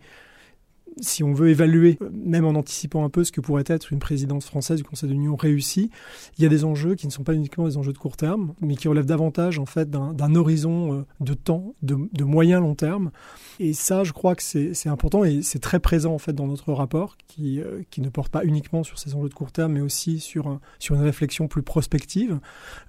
si 1.02 1.24
on 1.24 1.34
veut 1.34 1.50
évaluer, 1.50 1.98
même 2.12 2.46
en 2.46 2.52
anticipant 2.52 3.04
un 3.04 3.10
peu 3.10 3.24
ce 3.24 3.32
que 3.32 3.42
pourrait 3.42 3.64
être 3.68 3.92
une 3.92 4.00
présidence 4.00 4.46
française 4.46 4.78
du 4.78 4.84
Conseil 4.84 5.10
de 5.10 5.14
l'Union 5.14 5.36
réussie, 5.36 5.90
il 6.38 6.44
y 6.44 6.46
a 6.46 6.50
des 6.50 6.64
enjeux 6.66 6.96
qui 6.96 7.08
ne 7.08 7.12
sont 7.12 7.24
pas 7.24 7.34
uniquement 7.34 7.66
des 7.66 7.78
enjeux 7.78 7.94
de 7.94 7.98
court 7.98 8.18
terme, 8.18 8.54
mais 8.62 8.76
qui 8.76 8.88
relèvent 8.88 9.06
davantage 9.06 9.60
en 9.60 9.66
fait 9.66 9.90
d'un 9.90 10.36
horizon 10.36 10.94
euh, 10.94 11.06
de 11.20 11.34
temps, 11.34 11.76
de, 11.82 12.24
moyen 12.24 12.60
long 12.60 12.76
terme. 12.76 13.12
Et 13.60 13.74
ça, 13.74 14.04
je 14.04 14.12
crois 14.14 14.36
que 14.36 14.44
c'est 14.44 14.90
important 14.90 15.24
et 15.24 15.42
c'est 15.42 15.60
très 15.60 15.80
présent 15.80 16.14
en 16.14 16.20
fait 16.20 16.34
dans 16.34 16.48
notre 16.48 16.74
rapport, 16.74 17.18
qui, 17.28 17.62
euh, 17.62 17.84
qui 17.90 18.02
ne 18.02 18.10
porte 18.10 18.32
pas 18.32 18.44
uniquement 18.44 18.84
sur 18.84 19.00
ces 19.00 19.16
enjeux 19.16 19.30
de 19.30 19.34
court 19.34 19.52
terme, 19.52 19.74
mais 19.74 19.82
aussi 19.82 20.20
sur 20.20 20.60
une 20.90 21.02
réflexion 21.02 21.48
plus 21.48 21.64
prospective. 21.64 22.40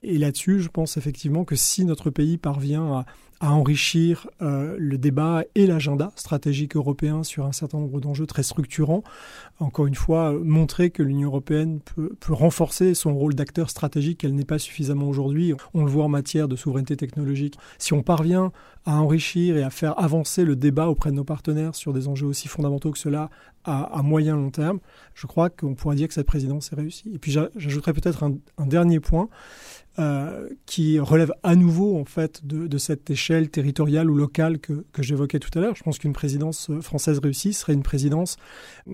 Et 0.03 0.19
là-dessus, 0.19 0.61
je 0.61 0.69
pense 0.69 0.97
effectivement 0.97 1.45
que 1.45 1.57
si 1.57 1.85
notre 1.85 2.11
pays 2.11 2.39
parvient 2.39 2.93
à 2.93 3.07
à 3.45 3.53
enrichir 3.53 4.27
euh, 4.41 4.75
le 4.79 4.97
débat 4.97 5.45
et 5.55 5.67
l'agenda 5.67 6.13
stratégique 6.17 6.77
européen 6.77 7.23
sur 7.23 7.45
un 7.45 7.53
certain 7.53 7.79
nombre 7.79 8.01
d'enjeux 8.01 8.27
très 8.27 8.43
structurants. 8.43 9.05
Encore 9.59 9.87
une 9.87 9.95
fois, 9.95 10.33
montrer 10.33 10.89
que 10.89 11.03
l'Union 11.03 11.29
européenne 11.29 11.81
peut, 11.81 12.17
peut, 12.21 12.33
renforcer 12.33 12.95
son 12.95 13.15
rôle 13.15 13.35
d'acteur 13.35 13.69
stratégique 13.69 14.21
qu'elle 14.21 14.35
n'est 14.35 14.47
pas 14.47 14.59
suffisamment 14.59 15.07
aujourd'hui. 15.11 15.53
On 15.75 15.85
le 15.85 15.91
voit 15.91 16.05
en 16.05 16.09
matière 16.09 16.49
de 16.49 16.57
souveraineté 16.57 16.97
technologique. 16.97 17.59
Si 17.77 17.93
on 17.93 18.03
parvient 18.03 18.51
à 18.85 18.97
enrichir 18.97 19.57
et 19.57 19.63
à 19.63 19.71
faire 19.71 19.99
avancer 19.99 20.45
le 20.45 20.57
débat 20.57 20.89
auprès 20.89 21.11
de 21.11 21.17
nos 21.17 21.25
partenaires 21.25 21.75
sur 21.75 21.93
des 21.93 22.09
enjeux 22.09 22.27
aussi 22.27 22.49
fondamentaux 22.49 22.91
que 22.91 22.99
cela 22.99 23.31
à, 23.65 24.03
moyen 24.03 24.37
long 24.37 24.51
terme, 24.51 24.79
je 25.15 25.27
crois 25.27 25.49
qu'on 25.49 25.75
pourrait 25.75 25.97
dire 25.97 26.09
que 26.09 26.15
cette 26.15 26.27
présidence 26.27 26.73
est 26.73 26.77
réussie. 26.77 27.11
Et 27.15 27.19
puis 27.19 27.33
j'ajouterais 27.33 27.95
peut-être 27.95 28.23
un, 28.23 28.67
dernier 28.67 29.01
point, 29.01 29.29
euh, 30.01 30.49
qui 30.67 30.99
relève 30.99 31.33
à 31.45 31.55
nouveau 31.55 31.97
en 31.97 32.05
fait 32.05 32.45
de, 32.45 32.79
cette 32.79 33.09
échelle 33.11 33.49
territoriale 33.49 34.11
ou 34.11 34.17
locale 34.17 34.59
que, 34.59 34.85
j'évoquais 34.99 35.39
tout 35.39 35.57
à 35.57 35.63
l'heure. 35.63 35.77
Je 35.77 35.83
pense 35.83 35.99
qu'une 35.99 36.13
présidence 36.13 36.71
française 36.81 37.21
réussie 37.21 37.53
serait 37.53 37.75
une 37.75 37.85
présidence 37.85 38.37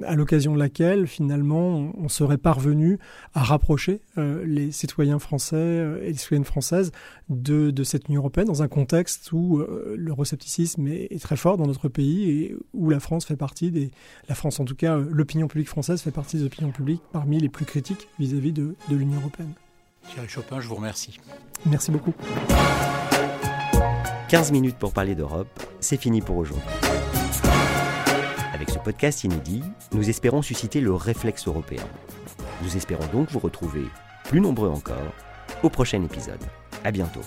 à 0.05 0.15
l'occasion 0.15 0.55
de 0.55 0.59
laquelle 0.59 1.07
finalement 1.07 1.91
on 1.97 2.09
serait 2.09 2.39
parvenu 2.39 2.99
à 3.35 3.43
rapprocher 3.43 4.03
euh, 4.19 4.45
les 4.45 4.73
citoyens 4.73 5.19
français 5.19 5.57
euh, 5.57 6.03
et 6.03 6.09
les 6.09 6.19
citoyennes 6.19 6.45
françaises 6.45 6.93
de, 7.29 7.73
cette 7.83 8.09
Union 8.09 8.21
européenne 8.21 8.47
dans 8.47 8.63
un 8.63 8.69
contexte 8.69 9.33
où 9.33 9.65
l'euroscepticisme 9.97 10.87
est, 10.89 11.09
est, 11.11 11.21
très 11.21 11.37
fort 11.37 11.57
dans 11.57 11.67
notre 11.67 11.89
pays 11.89 12.31
et 12.31 12.57
où 12.73 12.91
la 12.91 13.01
France 13.01 13.25
fait 13.25 13.37
partie 13.37 13.71
des 13.71 13.91
la 14.29 14.35
France 14.35 14.61
en 14.61 14.65
tout 14.65 14.75
cas, 14.75 14.97
l'opinion 14.97 15.49
publique 15.49 15.69
française 15.69 16.01
fait 16.01 16.11
partie 16.11 16.39
des 16.39 16.45
opinions 16.45 16.71
publiques 16.71 17.03
parmi 17.13 17.39
les 17.39 17.49
plus 17.49 17.65
critiques 17.65 18.09
vis-à-vis 18.19 18.53
de, 18.53 18.75
de 18.89 18.97
l'Union 18.97 19.21
européenne. 19.21 19.53
Thierry 20.09 20.29
Chopin, 20.29 20.61
je 20.61 20.69
vous 20.69 20.75
remercie. 20.75 21.19
Merci 21.67 21.91
beaucoup. 21.91 22.15
15 24.29 24.53
minutes 24.53 24.77
pour 24.77 24.93
parler 24.93 25.15
d'Europe, 25.15 25.49
c'est 25.81 26.01
fini 26.01 26.21
pour 26.21 26.37
aujourd'hui. 26.37 26.63
Avec 28.55 28.71
ce 28.71 28.79
podcast 28.79 29.25
inédit, 29.25 29.63
nous 29.93 30.09
espérons 30.09 30.43
susciter 30.43 30.81
le 30.81 30.95
réflexe 30.95 31.49
européen. 31.49 31.83
Nous 32.63 32.77
espérons 32.77 33.07
donc 33.13 33.31
vous 33.31 33.39
retrouver, 33.39 33.85
plus 34.25 34.41
nombreux 34.41 34.69
encore, 34.69 35.13
au 35.63 35.71
prochain 35.71 36.03
épisode. 36.03 36.43
À 36.85 36.91
bientôt. 36.91 37.23